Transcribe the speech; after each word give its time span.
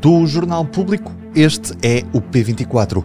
Do 0.00 0.26
Jornal 0.26 0.64
Público, 0.64 1.12
este 1.34 1.72
é 1.82 2.02
o 2.12 2.20
P24. 2.20 3.04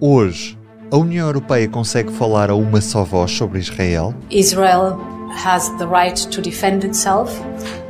Hoje, 0.00 0.58
a 0.90 0.96
União 0.96 1.26
Europeia 1.26 1.68
consegue 1.68 2.12
falar 2.12 2.50
a 2.50 2.54
uma 2.54 2.80
só 2.80 3.04
voz 3.04 3.30
sobre 3.30 3.58
Israel? 3.58 4.14
Israel 4.30 4.98
has 5.44 5.68
the 5.78 5.86
right 5.86 6.28
to 6.28 6.40
defend 6.40 6.84
itself 6.84 7.40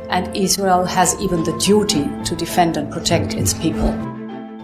and 0.09 0.25
Israel 0.35 0.85
has 0.85 1.13
even 1.19 1.43
the 1.43 1.53
duty 1.53 2.07
to 2.27 2.35
defend 2.35 2.77
and 2.77 2.87
protect 2.87 3.35
its 3.35 3.53
people. 3.53 3.93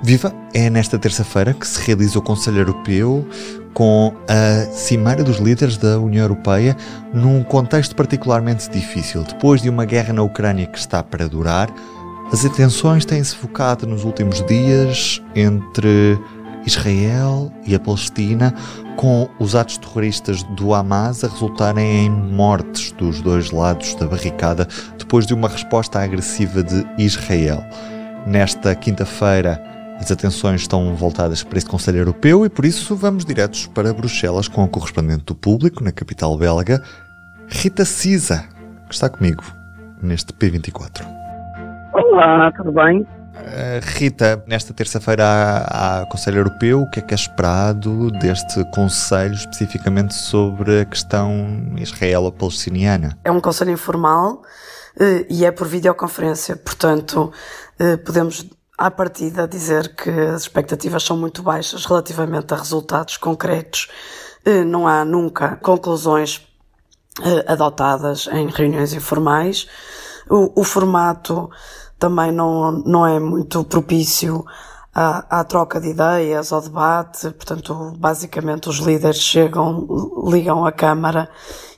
Viva! 0.04 0.34
É 0.54 0.70
nesta 0.70 1.00
terça-feira 1.00 1.54
que 1.54 1.68
se 1.68 1.82
realiza 1.82 2.20
o 2.20 2.22
Conselho 2.22 2.60
Europeu 2.60 3.26
com 3.74 4.14
a 4.28 4.66
Cimeira 4.72 5.24
dos 5.24 5.38
Líderes 5.38 5.78
da 5.78 5.98
União 5.98 6.24
Europeia 6.24 6.76
num 7.14 7.44
contexto 7.44 7.96
particularmente 7.96 8.70
difícil. 8.70 9.24
Depois 9.24 9.62
de 9.62 9.70
uma 9.70 9.86
guerra 9.86 10.14
na 10.14 10.22
Ucrânia 10.22 10.68
que 10.68 10.78
está 10.78 11.02
para 11.02 11.28
durar, 11.28 11.74
as 12.32 12.46
atenções 12.46 13.06
têm-se 13.06 13.36
focado 13.36 13.86
nos 13.86 14.04
últimos 14.04 14.44
dias 14.46 15.22
entre 15.36 16.20
Israel 16.66 17.52
e 17.66 17.76
a 17.76 17.80
Palestina, 17.80 18.54
com 18.96 19.30
os 19.40 19.56
atos 19.56 19.78
terroristas 19.78 20.44
do 20.44 20.74
Hamas 20.74 21.24
a 21.24 21.28
resultarem 21.28 22.06
em 22.06 22.10
mortes 22.10 22.92
dos 22.94 23.22
dois 23.22 23.52
lados 23.52 23.96
da 23.96 24.08
barricada 24.08 24.68
depois 24.98 25.26
de 25.26 25.34
uma 25.34 25.50
resposta 25.50 26.00
agressiva 26.00 26.64
de 26.64 26.86
Israel. 26.98 27.64
Nesta 28.26 28.74
quinta-feira, 28.76 29.62
as 30.00 30.12
atenções 30.12 30.62
estão 30.62 30.96
voltadas 30.96 31.44
para 31.44 31.58
este 31.58 31.70
Conselho 31.70 32.00
Europeu 32.00 32.46
e 32.46 32.50
por 32.50 32.66
isso 32.66 32.96
vamos 32.96 33.26
diretos 33.26 33.68
para 33.68 33.94
Bruxelas 33.94 34.48
com 34.48 34.64
a 34.64 34.68
correspondente 34.68 35.26
do 35.26 35.36
público 35.36 35.84
na 35.84 35.92
capital 35.92 36.38
belga, 36.38 36.82
Rita 37.48 37.86
Cisa, 37.86 38.46
que 38.88 38.94
está 38.94 39.10
comigo 39.10 39.44
neste 40.02 40.34
P24. 40.34 41.23
Olá, 41.94 42.52
tudo 42.58 42.72
bem? 42.72 43.02
Uh, 43.02 43.80
Rita, 43.84 44.44
nesta 44.48 44.74
terça-feira 44.74 45.24
há, 45.24 46.02
há 46.02 46.06
Conselho 46.08 46.40
Europeu. 46.40 46.82
O 46.82 46.90
que 46.90 47.00
é 47.00 47.04
que 47.04 47.14
é 47.14 47.16
esperado 47.16 48.10
deste 48.14 48.64
Conselho, 48.72 49.36
especificamente 49.36 50.16
sobre 50.16 50.82
a 50.82 50.86
questão 50.86 51.32
israelo-palestiniana? 51.78 53.16
É 53.24 53.32
um 53.32 53.40
Conselho 53.40 53.70
informal 53.70 54.42
uh, 55.00 55.26
e 55.30 55.46
é 55.46 55.52
por 55.52 55.68
videoconferência, 55.68 56.56
portanto, 56.56 57.32
uh, 57.80 57.98
podemos 58.00 58.50
à 58.76 58.90
partida 58.90 59.48
dizer 59.48 59.96
que 59.96 60.10
as 60.10 60.42
expectativas 60.42 61.04
são 61.04 61.16
muito 61.16 61.44
baixas 61.44 61.86
relativamente 61.86 62.56
a 62.56 62.58
resultados 62.58 63.18
concretos. 63.18 63.88
Não 64.68 64.86
há 64.86 65.06
nunca 65.06 65.56
conclusões 65.58 66.46
adotadas 67.48 68.28
em 68.34 68.48
reuniões 68.50 68.94
informais. 68.94 69.70
O, 70.30 70.62
o 70.62 70.64
formato 70.64 71.50
também 72.00 72.32
não, 72.32 72.72
não 72.72 73.06
é 73.06 73.20
muito 73.20 73.64
propício 73.64 74.46
à, 74.94 75.40
à, 75.40 75.44
troca 75.44 75.80
de 75.80 75.90
ideias, 75.90 76.52
ao 76.52 76.62
debate. 76.62 77.32
Portanto, 77.32 77.94
basicamente 77.98 78.70
os 78.70 78.78
líderes 78.78 79.20
chegam, 79.20 79.88
ligam 80.28 80.66
a 80.66 80.72
Câmara 80.72 81.30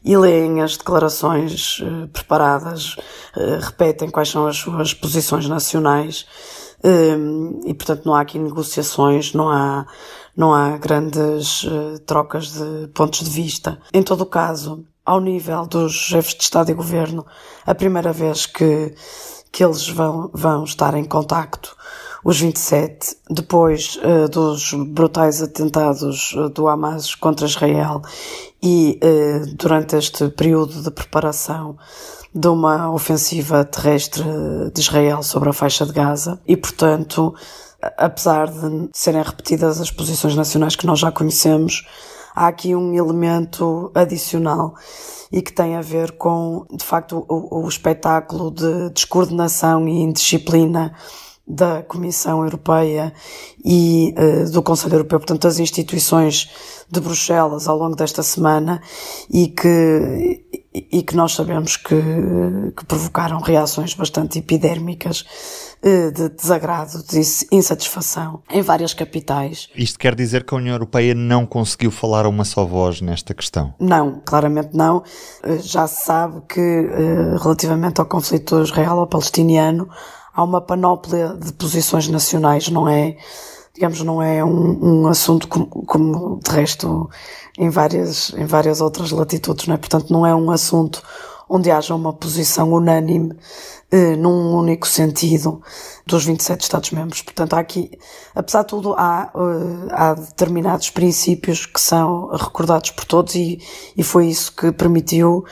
e 0.04 0.16
leem 0.18 0.62
as 0.62 0.78
declarações 0.78 1.82
eh, 1.82 2.08
preparadas, 2.08 2.96
eh, 3.36 3.60
repetem 3.62 4.10
quais 4.10 4.30
são 4.30 4.46
as 4.46 4.58
suas 4.58 4.94
posições 4.94 5.48
nacionais 5.48 6.26
eh, 6.84 7.18
e, 7.66 7.74
portanto, 7.74 8.06
não 8.06 8.14
há 8.14 8.22
aqui 8.22 8.38
negociações, 8.38 9.34
não 9.34 9.50
há, 9.50 9.88
não 10.38 10.54
há 10.54 10.78
grandes 10.78 11.66
eh, 11.66 11.98
trocas 12.06 12.52
de 12.52 12.88
pontos 12.90 13.22
de 13.22 13.30
vista. 13.30 13.80
Em 13.92 14.04
todo 14.04 14.22
o 14.22 14.26
caso, 14.28 14.86
ao 15.06 15.22
nível 15.22 15.66
dos 15.66 15.94
chefes 15.94 16.36
de 16.36 16.44
Estado 16.44 16.72
e 16.72 16.74
Governo, 16.74 17.26
a 17.66 17.76
primeira 17.76 18.12
vez 18.12 18.46
que 18.46 18.94
que 19.56 19.64
eles 19.64 19.88
vão, 19.88 20.30
vão 20.34 20.66
estar 20.66 20.94
em 20.96 21.06
contacto, 21.06 21.78
os 22.26 22.38
27, 22.42 23.16
depois 23.30 23.98
uh, 24.04 24.28
dos 24.28 24.74
brutais 24.74 25.42
atentados 25.42 26.34
uh, 26.34 26.50
do 26.50 26.68
Hamas 26.68 27.16
contra 27.16 27.46
Israel 27.46 28.02
e 28.62 29.00
uh, 29.02 29.56
durante 29.56 29.96
este 29.96 30.28
período 30.28 30.84
de 30.84 30.92
preparação 30.92 31.78
de 32.34 32.50
uma 32.50 32.92
ofensiva 32.92 33.64
terrestre 33.64 34.26
de 34.74 34.82
Israel 34.82 35.24
sobre 35.24 35.48
a 35.48 35.54
faixa 35.54 35.86
de 35.86 35.94
Gaza. 35.94 36.38
E, 36.46 36.58
portanto, 36.58 37.34
apesar 37.98 38.50
de 38.50 38.90
serem 38.92 39.24
repetidas 39.24 39.80
as 39.80 39.90
posições 39.90 40.36
nacionais 40.36 40.76
que 40.76 40.86
nós 40.86 41.00
já 41.00 41.14
conhecemos, 41.14 41.88
há 42.36 42.48
aqui 42.48 42.76
um 42.76 42.94
elemento 42.94 43.92
adicional 43.96 44.76
e 45.32 45.42
que 45.42 45.54
tem 45.54 45.76
a 45.76 45.82
ver 45.82 46.12
com, 46.14 46.66
de 46.72 46.84
facto, 46.84 47.26
o, 47.30 47.64
o 47.64 47.68
espetáculo 47.68 48.52
de 48.52 48.90
descoordenação 48.92 49.88
e 49.88 50.02
indisciplina 50.02 50.94
da 51.48 51.84
Comissão 51.84 52.44
Europeia 52.44 53.14
e 53.64 54.14
uh, 54.18 54.52
do 54.52 54.64
Conselho 54.64 54.96
Europeu, 54.96 55.20
portanto, 55.20 55.48
as 55.48 55.60
instituições 55.60 56.50
de 56.90 57.00
Bruxelas 57.00 57.68
ao 57.68 57.78
longo 57.78 57.96
desta 57.96 58.24
semana 58.24 58.82
e 59.30 59.48
que, 59.48 60.64
e 60.74 61.04
que 61.04 61.16
nós 61.16 61.34
sabemos 61.34 61.78
que, 61.78 62.02
que 62.76 62.86
provocaram 62.86 63.40
reações 63.42 63.94
bastante 63.94 64.40
epidérmicas 64.40 65.24
de 65.84 66.30
desagrado, 66.30 67.04
de 67.04 67.22
insatisfação 67.52 68.42
em 68.50 68.62
várias 68.62 68.94
capitais. 68.94 69.70
Isto 69.76 70.00
quer 70.00 70.16
dizer 70.16 70.44
que 70.44 70.54
a 70.54 70.58
União 70.58 70.74
Europeia 70.74 71.14
não 71.14 71.46
conseguiu 71.46 71.92
falar 71.92 72.26
a 72.26 72.30
uma 72.30 72.44
só 72.44 72.66
voz 72.66 73.02
nesta 73.02 73.34
questão? 73.34 73.74
Não, 73.80 74.22
claramente 74.26 74.76
não. 74.76 75.04
Uh, 75.44 75.60
já 75.62 75.88
se 75.88 76.06
sabe 76.06 76.42
que, 76.50 76.60
relativamente 77.42 78.00
ao 78.00 78.06
conflito 78.06 78.62
israelo-palestiniano, 78.62 79.88
há 80.36 80.44
uma 80.44 80.62
panóplia 80.62 81.34
de 81.34 81.54
posições 81.54 82.08
nacionais, 82.10 82.68
não 82.70 82.88
é, 82.90 83.16
digamos, 83.74 84.02
não 84.02 84.22
é 84.22 84.44
um, 84.44 85.04
um 85.04 85.08
assunto 85.08 85.48
como, 85.48 85.68
como, 85.68 86.40
de 86.44 86.52
resto 86.52 87.10
em 87.58 87.70
várias, 87.70 88.34
em 88.36 88.46
várias 88.46 88.82
outras 88.82 89.12
latitudes, 89.12 89.68
não 89.68 89.76
é? 89.76 89.78
Portanto, 89.78 90.12
não 90.12 90.26
é 90.26 90.36
um 90.36 90.52
assunto 90.52 91.02
onde 91.50 91.72
haja 91.72 91.94
uma 91.96 92.14
posição 92.14 92.72
unânime 92.72 93.36
eh, 93.92 94.16
num 94.16 94.56
único 94.56 94.88
sentido 94.88 95.62
dos 96.06 96.26
27 96.26 96.62
Estados-membros. 96.62 97.22
Portanto, 97.22 97.54
há 97.54 97.60
aqui, 97.60 97.92
apesar 98.34 98.64
de 98.64 98.68
tudo, 98.70 98.94
há, 98.98 99.32
eh, 99.36 99.88
há 99.92 100.14
determinados 100.14 100.90
princípios 100.90 101.66
que 101.66 101.80
são 101.80 102.30
recordados 102.30 102.92
por 102.92 103.06
todos 103.06 103.36
e, 103.36 103.60
e 103.96 104.04
foi 104.04 104.28
isso 104.28 104.56
que 104.56 104.72
permitiu 104.72 105.46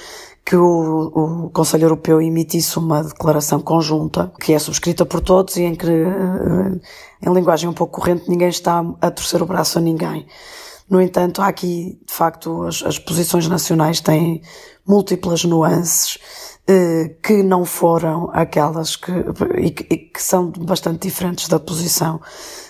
que 0.45 0.55
o, 0.55 1.45
o 1.45 1.49
Conselho 1.51 1.85
Europeu 1.85 2.21
emitisse 2.21 2.77
uma 2.77 3.03
declaração 3.03 3.61
conjunta, 3.61 4.31
que 4.41 4.53
é 4.53 4.59
subscrita 4.59 5.05
por 5.05 5.21
todos 5.21 5.55
e 5.55 5.63
em 5.63 5.75
que, 5.75 5.87
eh, 5.87 6.79
em 7.21 7.33
linguagem 7.33 7.69
um 7.69 7.73
pouco 7.73 8.01
corrente, 8.01 8.29
ninguém 8.29 8.49
está 8.49 8.83
a 8.99 9.09
torcer 9.09 9.41
o 9.41 9.45
braço 9.45 9.77
a 9.77 9.81
ninguém. 9.81 10.27
No 10.89 11.01
entanto, 11.01 11.41
há 11.41 11.47
aqui, 11.47 11.99
de 12.05 12.13
facto, 12.13 12.63
as, 12.63 12.83
as 12.83 12.99
posições 12.99 13.47
nacionais 13.47 14.01
têm 14.01 14.41
múltiplas 14.85 15.44
nuances 15.44 16.17
eh, 16.67 17.16
que 17.21 17.44
não 17.44 17.66
foram 17.66 18.29
aquelas 18.33 18.95
que, 18.95 19.11
e 19.57 19.71
que, 19.71 19.94
e 19.94 19.97
que, 19.97 20.21
são 20.21 20.49
bastante 20.49 21.07
diferentes 21.07 21.49
da 21.49 21.59
posição 21.59 22.21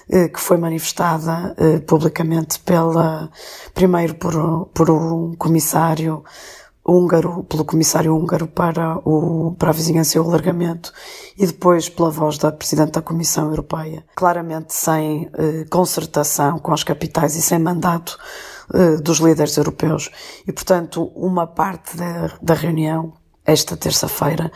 eh, 0.10 0.30
que 0.30 0.40
foi 0.40 0.58
manifestada 0.58 1.54
eh, 1.58 1.80
publicamente 1.80 2.60
pela, 2.60 3.30
primeiro 3.74 4.16
por, 4.16 4.66
por 4.74 4.90
um 4.90 5.36
comissário 5.36 6.24
húngaro, 6.86 7.44
pelo 7.44 7.64
comissário 7.64 8.16
húngaro 8.16 8.48
para, 8.48 8.98
o, 9.08 9.56
para 9.58 9.70
a 9.70 9.74
vizinhança 9.74 10.18
e 10.18 10.22
o 10.22 10.24
alargamento, 10.24 10.92
e 11.38 11.46
depois 11.46 11.88
pela 11.88 12.10
voz 12.10 12.38
da 12.38 12.52
Presidente 12.52 12.92
da 12.92 13.02
Comissão 13.02 13.50
Europeia. 13.50 14.06
Claramente 14.16 14.74
sem 14.74 15.30
eh, 15.34 15.66
concertação 15.70 16.60
com 16.60 16.74
as 16.74 16.84
capitais 16.84 17.36
e 17.36 17.42
sem 17.42 17.60
mandato 17.60 18.18
eh, 18.74 18.98
dos 18.98 19.20
líderes 19.20 19.56
europeus. 19.58 20.10
E, 20.48 20.52
portanto, 20.52 21.12
uma 21.16 21.48
parte 21.48 21.96
da, 21.96 22.38
da 22.42 22.54
reunião, 22.54 23.14
esta 23.46 23.76
terça-feira, 23.76 24.52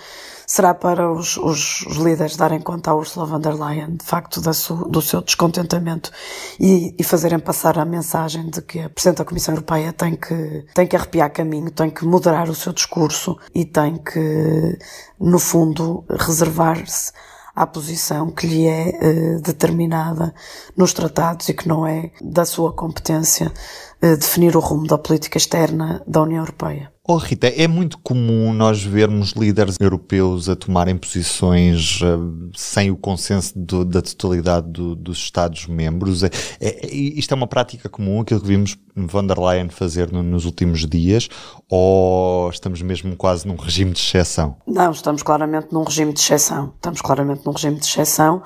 será 0.46 0.74
para 0.74 1.12
os, 1.12 1.36
os, 1.36 1.86
os, 1.86 1.98
líderes 1.98 2.38
darem 2.38 2.62
conta 2.62 2.92
à 2.92 2.96
Ursula 2.96 3.26
von 3.26 3.40
der 3.40 3.54
Leyen, 3.54 3.98
de 3.98 4.06
facto, 4.06 4.42
su, 4.54 4.76
do 4.90 5.02
seu 5.02 5.22
descontentamento 5.22 6.10
e, 6.58 6.96
e, 6.98 7.04
fazerem 7.04 7.38
passar 7.38 7.78
a 7.78 7.84
mensagem 7.84 8.50
de 8.50 8.62
que 8.62 8.80
a 8.80 8.90
Presidente 8.90 9.18
da 9.18 9.26
Comissão 9.26 9.54
Europeia 9.54 9.92
tem 9.92 10.16
que, 10.16 10.66
tem 10.74 10.88
que 10.88 10.96
arrepiar 10.96 11.32
caminho, 11.32 11.70
tem 11.70 11.90
que 11.90 12.06
moderar 12.06 12.50
o 12.50 12.56
seu 12.56 12.72
discurso 12.72 13.38
e 13.54 13.66
tem 13.66 13.98
que, 13.98 14.80
no 15.20 15.38
fundo, 15.38 16.06
reservar-se 16.10 17.12
à 17.54 17.66
posição 17.66 18.30
que 18.30 18.46
lhe 18.48 18.68
é 18.68 18.90
eh, 18.90 19.40
determinada 19.42 20.34
nos 20.78 20.94
tratados 20.94 21.50
e 21.50 21.56
que 21.56 21.68
não 21.68 21.88
é 21.88 22.12
da 22.22 22.46
sua 22.46 22.72
competência 22.72 23.52
eh, 24.00 24.16
definir 24.16 24.56
o 24.56 24.60
rumo 24.60 24.86
da 24.86 24.98
política 24.98 25.40
externa 25.40 26.04
da 26.08 26.22
União 26.22 26.42
Europeia. 26.44 26.94
Oh, 27.10 27.16
Rita, 27.16 27.48
é 27.48 27.70
muito 27.70 27.98
comum 28.00 28.52
nós 28.52 28.84
vermos 28.84 29.32
líderes 29.32 29.78
europeus 29.80 30.50
a 30.50 30.58
tomarem 30.58 30.98
posições 30.98 32.02
uh, 32.02 32.52
sem 32.54 32.92
o 32.92 32.98
consenso 32.98 33.58
do, 33.58 33.86
da 33.86 34.02
totalidade 34.02 34.68
do, 34.70 34.94
dos 34.94 35.18
Estados-membros. 35.20 36.24
É, 36.24 36.30
é, 36.60 36.94
isto 36.94 37.32
é 37.34 37.36
uma 37.36 37.48
prática 37.48 37.88
comum, 37.88 38.20
aquilo 38.20 38.42
que 38.42 38.48
vimos 38.48 38.76
von 38.94 39.26
der 39.26 39.40
Leyen 39.40 39.70
fazer 39.70 40.12
no, 40.12 40.22
nos 40.22 40.44
últimos 40.44 40.86
dias, 40.86 41.30
ou 41.70 42.50
estamos 42.50 42.82
mesmo 42.82 43.16
quase 43.16 43.48
num 43.48 43.56
regime 43.56 43.92
de 43.92 44.00
exceção? 44.00 44.58
Não, 44.68 44.92
estamos 44.92 45.24
claramente 45.24 45.68
num 45.72 45.84
regime 45.84 46.12
de 46.12 46.20
exceção. 46.20 46.74
Estamos 46.76 47.00
claramente 47.00 47.46
num 47.46 47.54
regime 47.54 47.80
de 47.80 47.86
exceção. 47.86 48.44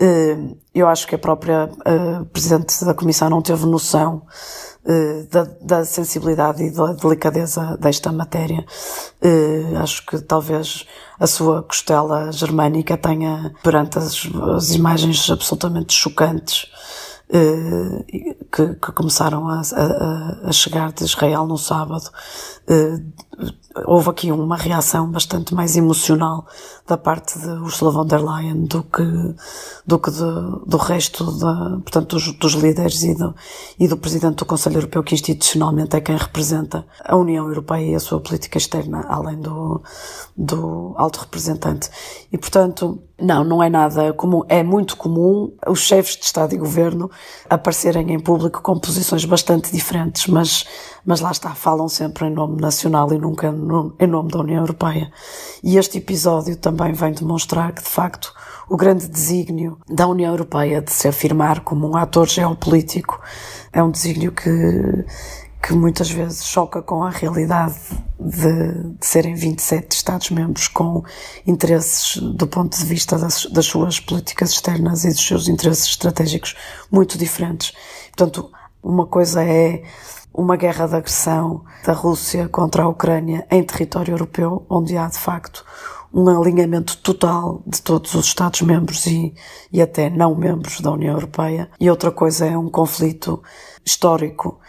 Uh, 0.00 0.56
eu 0.74 0.88
acho 0.88 1.06
que 1.06 1.14
a 1.14 1.18
própria 1.18 1.66
uh, 1.66 2.24
Presidente 2.26 2.84
da 2.84 2.94
Comissão 2.94 3.28
não 3.28 3.42
teve 3.42 3.66
noção 3.66 4.22
eh, 4.84 5.26
da, 5.30 5.46
da, 5.60 5.84
sensibilidade 5.84 6.64
e 6.64 6.70
da 6.72 6.94
delicadeza 6.94 7.76
desta 7.78 8.10
matéria. 8.10 8.64
Acho 9.80 10.04
que 10.04 10.18
talvez 10.18 10.86
a 11.20 11.26
sua 11.26 11.62
costela 11.62 12.32
germânica 12.32 12.96
tenha, 12.96 13.52
perante 13.62 13.98
as, 13.98 14.28
as 14.56 14.70
imagens 14.70 15.30
absolutamente 15.30 15.92
chocantes 15.92 16.66
que, 18.52 18.74
que, 18.74 18.92
começaram 18.92 19.48
a, 19.48 19.62
a, 19.74 20.48
a, 20.48 20.52
chegar 20.52 20.92
de 20.92 21.04
Israel 21.04 21.46
no 21.46 21.56
sábado, 21.56 22.10
houve 23.86 24.10
aqui 24.10 24.30
uma 24.30 24.56
reação 24.56 25.10
bastante 25.10 25.54
mais 25.54 25.76
emocional 25.76 26.46
da 26.86 26.96
parte 26.96 27.38
de 27.38 27.48
Ursula 27.48 27.90
von 27.90 28.06
der 28.06 28.22
Leyen 28.22 28.64
do 28.66 28.82
que 28.82 29.02
do 29.86 29.98
que 29.98 30.10
do 30.10 30.76
resto 30.76 31.32
da, 31.38 31.78
portanto 31.82 32.16
dos, 32.16 32.32
dos 32.32 32.52
líderes 32.52 33.02
e 33.02 33.14
do, 33.14 33.34
e 33.78 33.88
do 33.88 33.96
presidente 33.96 34.36
do 34.36 34.44
Conselho 34.44 34.76
Europeu 34.76 35.02
que 35.02 35.14
institucionalmente 35.14 35.96
é 35.96 36.00
quem 36.00 36.16
representa 36.16 36.86
a 37.04 37.16
União 37.16 37.46
Europeia 37.46 37.92
e 37.92 37.94
a 37.94 38.00
sua 38.00 38.20
política 38.20 38.58
externa 38.58 39.06
além 39.08 39.40
do 39.40 39.82
do 40.36 40.94
alto 40.96 41.20
representante 41.20 41.90
e 42.30 42.36
portanto 42.36 43.02
não, 43.22 43.44
não 43.44 43.62
é 43.62 43.70
nada 43.70 44.12
comum. 44.12 44.42
É 44.48 44.62
muito 44.64 44.96
comum 44.96 45.52
os 45.66 45.80
chefes 45.80 46.16
de 46.16 46.24
Estado 46.24 46.54
e 46.54 46.58
Governo 46.58 47.08
aparecerem 47.48 48.12
em 48.12 48.18
público 48.18 48.41
com 48.50 48.78
posições 48.78 49.24
bastante 49.24 49.72
diferentes, 49.72 50.26
mas, 50.26 50.64
mas 51.04 51.20
lá 51.20 51.30
está, 51.30 51.54
falam 51.54 51.88
sempre 51.88 52.26
em 52.26 52.30
nome 52.30 52.60
nacional 52.60 53.12
e 53.12 53.18
nunca 53.18 53.50
no, 53.50 53.94
em 53.98 54.06
nome 54.06 54.30
da 54.30 54.40
União 54.40 54.60
Europeia. 54.60 55.12
E 55.62 55.76
este 55.76 55.98
episódio 55.98 56.56
também 56.56 56.92
vem 56.92 57.12
demonstrar 57.12 57.72
que, 57.72 57.82
de 57.82 57.88
facto, 57.88 58.32
o 58.68 58.76
grande 58.76 59.06
desígnio 59.08 59.78
da 59.88 60.06
União 60.06 60.32
Europeia 60.32 60.80
de 60.80 60.92
se 60.92 61.06
afirmar 61.08 61.60
como 61.60 61.88
um 61.88 61.96
ator 61.96 62.28
geopolítico 62.28 63.20
é 63.72 63.82
um 63.82 63.90
desígnio 63.90 64.32
que 64.32 64.50
que 65.62 65.72
muitas 65.72 66.10
vezes 66.10 66.44
choca 66.44 66.82
com 66.82 67.04
a 67.04 67.10
realidade 67.10 67.76
de, 68.18 68.94
de 68.98 69.06
serem 69.06 69.34
27 69.34 69.92
Estados-membros 69.92 70.66
com 70.66 71.04
interesses 71.46 72.16
do 72.16 72.46
ponto 72.48 72.76
de 72.76 72.84
vista 72.84 73.16
das, 73.16 73.46
das, 73.46 73.66
suas 73.66 74.00
políticas 74.00 74.50
externas 74.50 75.04
e 75.04 75.08
dos 75.08 75.24
seus 75.24 75.46
interesses 75.46 75.86
estratégicos 75.86 76.56
muito 76.90 77.16
diferentes. 77.16 77.72
Portanto, 78.08 78.50
uma 78.82 79.06
coisa 79.06 79.44
é 79.44 79.84
uma 80.34 80.56
guerra 80.56 80.88
de 80.88 80.96
agressão 80.96 81.64
da 81.84 81.92
Rússia 81.92 82.48
contra 82.48 82.82
a 82.82 82.88
Ucrânia 82.88 83.46
em 83.48 83.62
território 83.62 84.12
europeu, 84.12 84.66
onde 84.68 84.96
há 84.96 85.06
de 85.06 85.18
facto 85.18 85.64
um 86.12 86.28
alinhamento 86.28 86.96
total 86.98 87.62
de 87.66 87.80
todos 87.80 88.14
os 88.14 88.26
Estados-membros 88.26 89.06
e, 89.06 89.34
e 89.72 89.80
até 89.80 90.10
não 90.10 90.34
membros 90.34 90.80
da 90.80 90.90
União 90.90 91.14
Europeia. 91.14 91.70
E 91.80 91.88
outra 91.90 92.10
coisa 92.10 92.46
é 92.46 92.56
um 92.56 92.68
conflito 92.68 93.42
histórico 93.84 94.60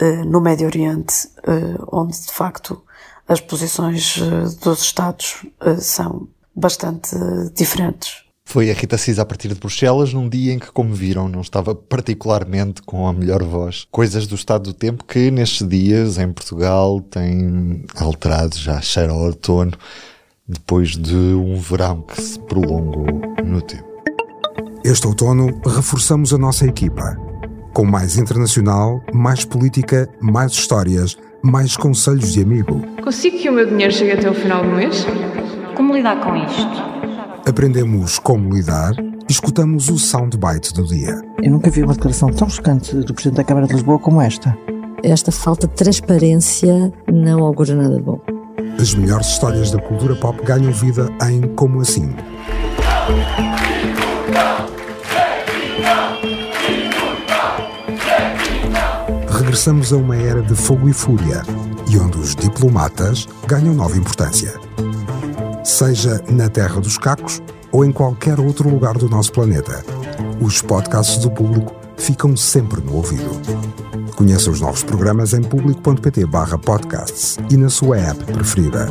uh, 0.00 0.24
no 0.24 0.40
Médio 0.40 0.66
Oriente, 0.66 1.28
uh, 1.46 1.86
onde 1.92 2.18
de 2.18 2.32
facto 2.32 2.82
as 3.28 3.40
posições 3.40 4.16
uh, 4.16 4.58
dos 4.62 4.82
Estados 4.82 5.44
são 5.78 6.28
bastante 6.54 7.14
diferentes. 7.54 8.26
Foi 8.48 8.70
a 8.70 8.74
Rita 8.74 8.96
Cis 8.96 9.18
a 9.18 9.24
partir 9.24 9.48
de 9.48 9.56
Bruxelas, 9.56 10.12
num 10.12 10.28
dia 10.28 10.52
em 10.52 10.58
que, 10.60 10.70
como 10.70 10.94
viram, 10.94 11.28
não 11.28 11.40
estava 11.40 11.74
particularmente 11.74 12.80
com 12.80 13.08
a 13.08 13.12
melhor 13.12 13.42
voz. 13.42 13.88
Coisas 13.90 14.24
do 14.24 14.36
estado 14.36 14.70
do 14.70 14.72
tempo 14.72 15.04
que, 15.04 15.32
nestes 15.32 15.68
dias, 15.68 16.16
em 16.16 16.32
Portugal, 16.32 17.00
têm 17.00 17.84
alterado, 17.96 18.56
já 18.56 18.80
cheira 18.80 19.10
ao 19.10 19.18
outono, 19.18 19.72
depois 20.48 20.90
de 20.90 21.14
um 21.14 21.58
verão 21.58 22.02
que 22.02 22.20
se 22.20 22.38
prolongou 22.38 23.06
no 23.44 23.60
tempo. 23.60 23.84
Este 24.84 25.06
outono, 25.06 25.60
reforçamos 25.64 26.32
a 26.32 26.38
nossa 26.38 26.66
equipa 26.66 27.16
com 27.76 27.84
mais 27.84 28.16
internacional, 28.16 29.02
mais 29.12 29.44
política, 29.44 30.08
mais 30.18 30.52
histórias, 30.52 31.14
mais 31.42 31.76
conselhos 31.76 32.32
de 32.32 32.42
amigo. 32.42 32.80
Consigo 33.04 33.36
que 33.36 33.50
o 33.50 33.52
meu 33.52 33.66
dinheiro 33.66 33.92
chegue 33.92 34.12
até 34.12 34.30
o 34.30 34.34
final 34.34 34.64
do 34.64 34.70
mês? 34.70 35.04
Como 35.76 35.94
lidar 35.94 36.18
com 36.20 36.34
isto? 36.36 36.66
Aprendemos 37.46 38.18
como 38.18 38.54
lidar 38.54 38.94
e 39.28 39.30
escutamos 39.30 39.90
o 39.90 39.98
soundbite 39.98 40.72
do 40.72 40.86
dia. 40.86 41.20
Eu 41.42 41.50
nunca 41.50 41.68
vi 41.70 41.82
uma 41.82 41.92
declaração 41.92 42.30
tão 42.30 42.48
chocante 42.48 42.96
do 42.96 43.12
Presidente 43.12 43.36
da 43.36 43.44
Câmara 43.44 43.66
de 43.66 43.74
Lisboa 43.74 43.98
como 43.98 44.22
esta. 44.22 44.56
Esta 45.02 45.30
falta 45.30 45.66
de 45.66 45.74
transparência 45.74 46.90
não 47.12 47.44
augura 47.44 47.74
nada 47.74 47.96
de 47.96 48.02
bom. 48.02 48.20
As 48.78 48.94
melhores 48.94 49.26
histórias 49.26 49.70
da 49.70 49.78
cultura 49.80 50.14
pop 50.16 50.42
ganham 50.44 50.72
vida 50.72 51.08
em 51.28 51.42
Como 51.54 51.80
Assim. 51.80 52.14
regressamos 59.56 59.92
a 59.92 59.96
uma 59.96 60.14
era 60.14 60.42
de 60.42 60.54
fogo 60.54 60.88
e 60.88 60.92
fúria 60.92 61.42
e 61.88 61.98
onde 61.98 62.18
os 62.18 62.36
diplomatas 62.36 63.26
ganham 63.46 63.74
nova 63.74 63.96
importância. 63.96 64.52
Seja 65.64 66.22
na 66.28 66.48
Terra 66.48 66.78
dos 66.78 66.98
Cacos 66.98 67.40
ou 67.72 67.84
em 67.84 67.90
qualquer 67.90 68.38
outro 68.38 68.68
lugar 68.68 68.98
do 68.98 69.08
nosso 69.08 69.32
planeta, 69.32 69.82
os 70.40 70.60
podcasts 70.60 71.18
do 71.18 71.30
público 71.30 71.74
ficam 71.96 72.36
sempre 72.36 72.80
no 72.82 72.96
ouvido. 72.96 73.40
Conheça 74.16 74.50
os 74.50 74.62
novos 74.62 74.82
programas 74.82 75.34
em 75.34 75.42
público.pt/podcasts 75.42 77.36
e 77.50 77.56
na 77.58 77.68
sua 77.68 77.98
app 77.98 78.24
preferida. 78.24 78.90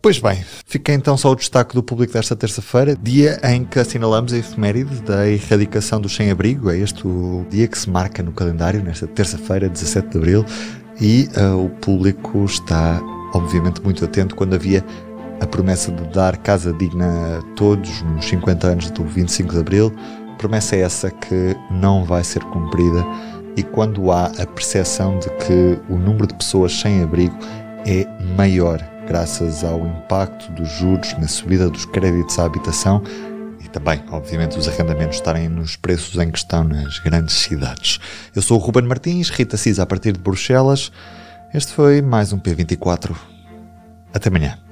Pois 0.00 0.20
bem, 0.20 0.44
fica 0.64 0.92
então 0.92 1.16
só 1.16 1.32
o 1.32 1.34
destaque 1.34 1.74
do 1.74 1.82
público 1.82 2.12
desta 2.12 2.36
terça-feira, 2.36 2.94
dia 2.94 3.40
em 3.42 3.64
que 3.64 3.80
assinalamos 3.80 4.32
a 4.32 4.38
efeméride 4.38 5.02
da 5.02 5.28
erradicação 5.28 6.00
do 6.00 6.08
sem-abrigo. 6.08 6.70
É 6.70 6.78
este 6.78 7.04
o 7.04 7.44
dia 7.50 7.66
que 7.66 7.76
se 7.76 7.90
marca 7.90 8.22
no 8.22 8.30
calendário, 8.30 8.80
nesta 8.80 9.08
terça-feira, 9.08 9.68
17 9.68 10.08
de 10.08 10.18
abril, 10.18 10.46
e 11.00 11.28
uh, 11.36 11.64
o 11.64 11.68
público 11.68 12.44
está, 12.44 13.00
obviamente, 13.34 13.82
muito 13.82 14.04
atento 14.04 14.36
quando 14.36 14.54
havia 14.54 14.84
a 15.42 15.46
promessa 15.46 15.90
de 15.90 16.04
dar 16.04 16.36
casa 16.36 16.72
digna 16.72 17.38
a 17.38 17.42
todos 17.56 18.00
nos 18.02 18.24
50 18.26 18.64
anos 18.64 18.90
do 18.92 19.02
25 19.04 19.52
de 19.52 19.58
abril. 19.58 19.92
Promessa 20.38 20.76
essa 20.76 21.10
que 21.10 21.56
não 21.68 22.04
vai 22.04 22.22
ser 22.22 22.44
cumprida 22.44 23.04
e 23.56 23.62
quando 23.64 24.12
há 24.12 24.26
a 24.26 24.46
percepção 24.46 25.18
de 25.18 25.28
que 25.44 25.80
o 25.88 25.98
número 25.98 26.28
de 26.28 26.34
pessoas 26.34 26.72
sem 26.72 27.02
abrigo 27.02 27.36
é 27.84 28.06
maior 28.36 28.80
graças 29.08 29.64
ao 29.64 29.84
impacto 29.84 30.50
dos 30.52 30.70
juros 30.70 31.12
na 31.18 31.26
subida 31.26 31.68
dos 31.68 31.84
créditos 31.86 32.38
à 32.38 32.44
habitação 32.44 33.02
e 33.60 33.68
também, 33.68 34.00
obviamente, 34.10 34.56
os 34.56 34.68
arrendamentos 34.68 35.16
estarem 35.16 35.48
nos 35.48 35.74
preços 35.74 36.16
em 36.20 36.30
questão 36.30 36.62
nas 36.62 37.00
grandes 37.00 37.34
cidades. 37.34 37.98
Eu 38.34 38.42
sou 38.42 38.60
o 38.60 38.62
Ruben 38.62 38.84
Martins, 38.84 39.28
Rita 39.28 39.56
Cisa 39.56 39.82
a 39.82 39.86
partir 39.86 40.12
de 40.12 40.20
Bruxelas. 40.20 40.92
Este 41.52 41.72
foi 41.72 42.00
mais 42.00 42.32
um 42.32 42.38
P24. 42.38 43.16
Até 44.14 44.28
amanhã. 44.28 44.71